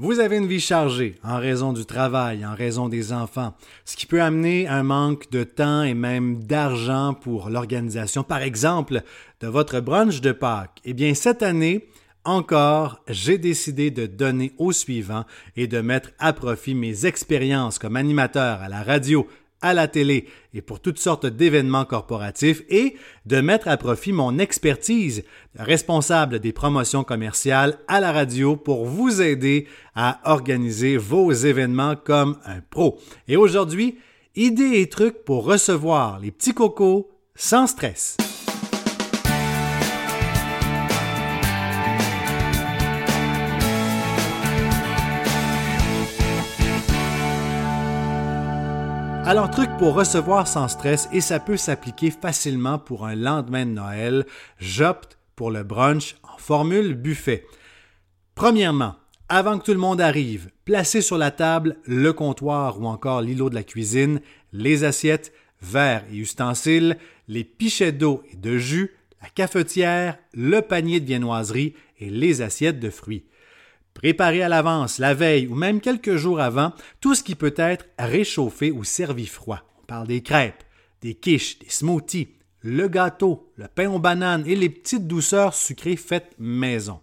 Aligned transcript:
Vous 0.00 0.20
avez 0.20 0.36
une 0.36 0.46
vie 0.46 0.60
chargée 0.60 1.16
en 1.24 1.38
raison 1.38 1.72
du 1.72 1.84
travail, 1.84 2.46
en 2.46 2.54
raison 2.54 2.88
des 2.88 3.12
enfants, 3.12 3.54
ce 3.84 3.96
qui 3.96 4.06
peut 4.06 4.22
amener 4.22 4.68
un 4.68 4.84
manque 4.84 5.28
de 5.32 5.42
temps 5.42 5.82
et 5.82 5.94
même 5.94 6.44
d'argent 6.44 7.14
pour 7.14 7.50
l'organisation, 7.50 8.22
par 8.22 8.42
exemple, 8.42 9.02
de 9.40 9.48
votre 9.48 9.80
brunch 9.80 10.20
de 10.20 10.30
Pâques. 10.30 10.80
Eh 10.84 10.92
bien, 10.92 11.14
cette 11.14 11.42
année, 11.42 11.88
encore, 12.24 13.02
j'ai 13.08 13.38
décidé 13.38 13.90
de 13.90 14.06
donner 14.06 14.52
au 14.56 14.70
suivant 14.70 15.24
et 15.56 15.66
de 15.66 15.80
mettre 15.80 16.10
à 16.20 16.32
profit 16.32 16.76
mes 16.76 17.04
expériences 17.04 17.80
comme 17.80 17.96
animateur 17.96 18.62
à 18.62 18.68
la 18.68 18.84
radio, 18.84 19.26
à 19.60 19.74
la 19.74 19.88
télé 19.88 20.26
et 20.54 20.62
pour 20.62 20.80
toutes 20.80 20.98
sortes 20.98 21.26
d'événements 21.26 21.84
corporatifs 21.84 22.62
et 22.68 22.96
de 23.26 23.40
mettre 23.40 23.68
à 23.68 23.76
profit 23.76 24.12
mon 24.12 24.38
expertise 24.38 25.24
responsable 25.56 26.38
des 26.38 26.52
promotions 26.52 27.04
commerciales 27.04 27.78
à 27.88 28.00
la 28.00 28.12
radio 28.12 28.56
pour 28.56 28.86
vous 28.86 29.20
aider 29.20 29.66
à 29.94 30.20
organiser 30.24 30.96
vos 30.96 31.32
événements 31.32 31.96
comme 31.96 32.38
un 32.44 32.60
pro. 32.60 32.98
Et 33.26 33.36
aujourd'hui, 33.36 33.98
idées 34.36 34.80
et 34.80 34.88
trucs 34.88 35.24
pour 35.24 35.44
recevoir 35.44 36.20
les 36.20 36.30
petits 36.30 36.54
cocos 36.54 37.10
sans 37.34 37.66
stress. 37.66 38.16
Alors, 49.28 49.50
truc 49.50 49.68
pour 49.78 49.92
recevoir 49.92 50.48
sans 50.48 50.68
stress 50.68 51.06
et 51.12 51.20
ça 51.20 51.38
peut 51.38 51.58
s'appliquer 51.58 52.10
facilement 52.10 52.78
pour 52.78 53.04
un 53.04 53.14
lendemain 53.14 53.66
de 53.66 53.72
Noël, 53.72 54.24
j'opte 54.58 55.18
pour 55.36 55.50
le 55.50 55.64
brunch 55.64 56.16
en 56.22 56.38
formule 56.38 56.94
buffet. 56.94 57.44
Premièrement, 58.34 58.94
avant 59.28 59.58
que 59.58 59.66
tout 59.66 59.74
le 59.74 59.78
monde 59.78 60.00
arrive, 60.00 60.48
placez 60.64 61.02
sur 61.02 61.18
la 61.18 61.30
table 61.30 61.76
le 61.84 62.14
comptoir 62.14 62.80
ou 62.80 62.86
encore 62.86 63.20
l'îlot 63.20 63.50
de 63.50 63.54
la 63.54 63.64
cuisine, 63.64 64.22
les 64.54 64.84
assiettes, 64.84 65.34
verres 65.60 66.04
et 66.10 66.16
ustensiles, 66.16 66.96
les 67.28 67.44
pichets 67.44 67.92
d'eau 67.92 68.22
et 68.32 68.36
de 68.36 68.56
jus, 68.56 68.96
la 69.20 69.28
cafetière, 69.28 70.16
le 70.32 70.62
panier 70.62 71.00
de 71.00 71.06
viennoiserie 71.06 71.74
et 71.98 72.08
les 72.08 72.40
assiettes 72.40 72.80
de 72.80 72.88
fruits. 72.88 73.26
Préparez 73.94 74.42
à 74.42 74.48
l'avance, 74.48 74.98
la 74.98 75.14
veille 75.14 75.46
ou 75.48 75.54
même 75.54 75.80
quelques 75.80 76.16
jours 76.16 76.40
avant, 76.40 76.72
tout 77.00 77.14
ce 77.14 77.22
qui 77.22 77.34
peut 77.34 77.54
être 77.56 77.86
réchauffé 77.98 78.70
ou 78.70 78.84
servi 78.84 79.26
froid. 79.26 79.60
On 79.82 79.86
parle 79.86 80.06
des 80.06 80.22
crêpes, 80.22 80.62
des 81.02 81.14
quiches, 81.14 81.58
des 81.58 81.70
smoothies, 81.70 82.28
le 82.62 82.88
gâteau, 82.88 83.52
le 83.56 83.66
pain 83.68 83.90
aux 83.90 83.98
bananes 83.98 84.44
et 84.46 84.56
les 84.56 84.68
petites 84.68 85.06
douceurs 85.06 85.54
sucrées 85.54 85.96
faites 85.96 86.34
maison. 86.38 87.00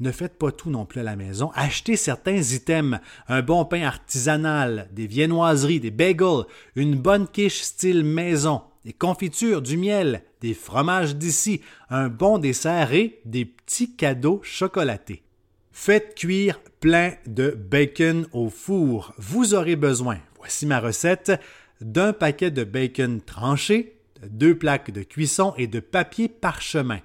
Ne 0.00 0.10
faites 0.10 0.36
pas 0.36 0.50
tout 0.50 0.70
non 0.70 0.84
plus 0.84 1.00
à 1.00 1.04
la 1.04 1.14
maison. 1.14 1.52
Achetez 1.54 1.96
certains 1.96 2.42
items, 2.42 2.98
un 3.28 3.42
bon 3.42 3.64
pain 3.64 3.82
artisanal, 3.82 4.88
des 4.92 5.06
viennoiseries, 5.06 5.80
des 5.80 5.90
bagels, 5.90 6.44
une 6.74 6.96
bonne 6.96 7.28
quiche 7.28 7.62
style 7.62 8.02
maison, 8.02 8.62
des 8.84 8.92
confitures, 8.92 9.62
du 9.62 9.76
miel, 9.76 10.24
des 10.40 10.54
fromages 10.54 11.14
d'ici, 11.14 11.60
un 11.88 12.08
bon 12.08 12.38
dessert 12.38 12.92
et 12.92 13.20
des 13.24 13.44
petits 13.44 13.94
cadeaux 13.94 14.40
chocolatés. 14.42 15.22
Faites 15.72 16.14
cuire 16.14 16.60
plein 16.80 17.14
de 17.26 17.50
bacon 17.50 18.26
au 18.32 18.50
four. 18.50 19.14
Vous 19.16 19.54
aurez 19.54 19.74
besoin, 19.74 20.18
voici 20.36 20.66
ma 20.66 20.78
recette, 20.78 21.32
d'un 21.80 22.12
paquet 22.12 22.50
de 22.50 22.62
bacon 22.62 23.22
tranché, 23.22 23.96
de 24.22 24.28
deux 24.28 24.56
plaques 24.56 24.90
de 24.90 25.02
cuisson 25.02 25.54
et 25.56 25.66
de 25.66 25.80
papier 25.80 26.28
parchemin. 26.28 27.00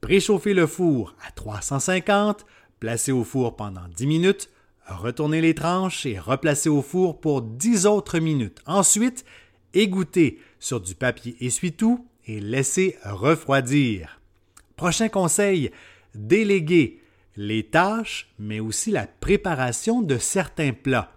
Préchauffez 0.00 0.54
le 0.54 0.68
four 0.68 1.16
à 1.26 1.32
350, 1.32 2.46
placez 2.78 3.10
au 3.10 3.24
four 3.24 3.56
pendant 3.56 3.88
10 3.96 4.06
minutes, 4.06 4.50
retournez 4.86 5.40
les 5.40 5.54
tranches 5.54 6.06
et 6.06 6.18
replacez 6.18 6.68
au 6.68 6.82
four 6.82 7.20
pour 7.20 7.42
10 7.42 7.86
autres 7.86 8.20
minutes. 8.20 8.62
Ensuite, 8.64 9.24
égouttez 9.74 10.38
sur 10.60 10.80
du 10.80 10.94
papier 10.94 11.36
essuie-tout 11.40 12.06
et 12.26 12.40
laissez 12.40 12.96
refroidir. 13.04 14.20
Prochain 14.76 15.08
conseil, 15.08 15.72
déléguez 16.14 17.00
les 17.36 17.64
tâches, 17.64 18.28
mais 18.38 18.60
aussi 18.60 18.90
la 18.90 19.06
préparation 19.06 20.02
de 20.02 20.18
certains 20.18 20.72
plats. 20.72 21.12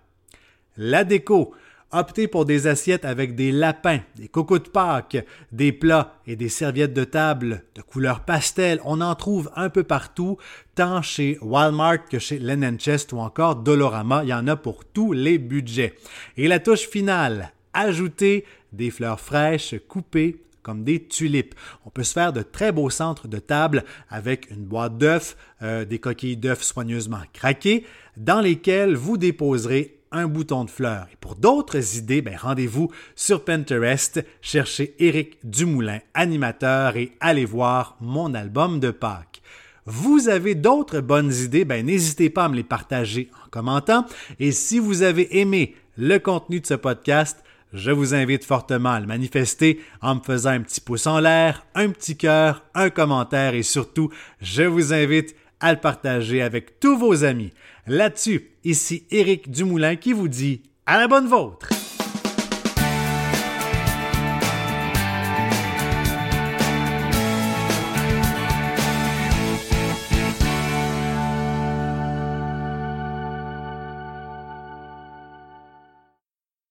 La 0.77 1.03
déco. 1.03 1.53
Optez 1.89 2.27
pour 2.27 2.43
des 2.43 2.67
assiettes 2.67 3.05
avec 3.05 3.33
des 3.33 3.49
lapins, 3.49 4.01
des 4.17 4.27
cocos 4.27 4.59
de 4.59 4.67
Pâques, 4.67 5.25
des 5.53 5.71
plats 5.71 6.15
et 6.27 6.35
des 6.35 6.49
serviettes 6.49 6.93
de 6.93 7.05
table 7.05 7.63
de 7.75 7.81
couleur 7.81 8.25
pastel. 8.25 8.81
On 8.83 8.99
en 8.99 9.15
trouve 9.15 9.49
un 9.55 9.69
peu 9.69 9.83
partout, 9.83 10.37
tant 10.75 11.01
chez 11.01 11.37
Walmart 11.41 12.03
que 12.09 12.19
chez 12.19 12.41
Chest 12.77 13.13
ou 13.13 13.19
encore 13.19 13.55
Dolorama. 13.55 14.23
Il 14.23 14.29
y 14.29 14.33
en 14.33 14.47
a 14.47 14.57
pour 14.57 14.83
tous 14.83 15.13
les 15.13 15.37
budgets. 15.37 15.95
Et 16.35 16.49
la 16.49 16.59
touche 16.59 16.89
finale, 16.89 17.53
ajoutez 17.71 18.43
des 18.73 18.91
fleurs 18.91 19.21
fraîches 19.21 19.75
coupées 19.87 20.41
comme 20.67 20.83
des 20.83 21.01
tulipes. 21.01 21.55
On 21.85 21.89
peut 21.89 22.03
se 22.03 22.11
faire 22.11 22.33
de 22.33 22.41
très 22.41 22.73
beaux 22.73 22.89
centres 22.89 23.29
de 23.29 23.39
table 23.39 23.85
avec 24.09 24.51
une 24.51 24.65
boîte 24.65 24.97
d'œufs, 24.97 25.37
euh, 25.61 25.85
des 25.85 25.97
coquilles 25.97 26.35
d'œufs 26.35 26.61
soigneusement 26.61 27.21
craquées, 27.31 27.85
dans 28.17 28.41
lesquelles 28.41 28.93
vous 28.93 29.15
déposerez 29.15 30.01
un 30.11 30.27
bouton 30.27 30.65
de 30.65 30.69
fleurs. 30.69 31.07
Et 31.13 31.15
pour 31.21 31.35
d'autres 31.35 31.95
idées, 31.95 32.21
ben, 32.21 32.35
rendez-vous 32.35 32.91
sur 33.15 33.45
Pinterest, 33.45 34.21
cherchez 34.41 34.93
Éric 34.99 35.37
Dumoulin, 35.45 35.99
animateur, 36.13 36.97
et 36.97 37.13
allez 37.21 37.45
voir 37.45 37.95
mon 38.01 38.33
album 38.33 38.81
de 38.81 38.91
Pâques. 38.91 39.41
Vous 39.85 40.27
avez 40.27 40.53
d'autres 40.53 40.99
bonnes 40.99 41.31
idées, 41.33 41.63
ben, 41.63 41.85
n'hésitez 41.85 42.29
pas 42.29 42.43
à 42.43 42.49
me 42.49 42.57
les 42.57 42.63
partager 42.63 43.29
en 43.45 43.49
commentant. 43.49 44.05
Et 44.41 44.51
si 44.51 44.79
vous 44.79 45.01
avez 45.01 45.39
aimé 45.39 45.75
le 45.95 46.17
contenu 46.17 46.59
de 46.59 46.65
ce 46.65 46.73
podcast, 46.73 47.41
je 47.73 47.91
vous 47.91 48.13
invite 48.13 48.45
fortement 48.45 48.91
à 48.91 48.99
le 48.99 49.07
manifester 49.07 49.79
en 50.01 50.15
me 50.15 50.21
faisant 50.21 50.51
un 50.51 50.61
petit 50.61 50.81
pouce 50.81 51.07
en 51.07 51.19
l'air, 51.19 51.65
un 51.75 51.89
petit 51.89 52.17
cœur, 52.17 52.63
un 52.73 52.89
commentaire 52.89 53.53
et 53.53 53.63
surtout, 53.63 54.09
je 54.41 54.63
vous 54.63 54.93
invite 54.93 55.35
à 55.59 55.73
le 55.73 55.79
partager 55.79 56.41
avec 56.41 56.79
tous 56.79 56.97
vos 56.97 57.23
amis. 57.23 57.51
Là-dessus, 57.87 58.51
ici 58.63 59.05
Éric 59.11 59.49
Dumoulin 59.49 59.95
qui 59.95 60.13
vous 60.13 60.27
dit 60.27 60.61
à 60.85 60.97
la 60.97 61.07
bonne 61.07 61.27
vôtre. 61.27 61.76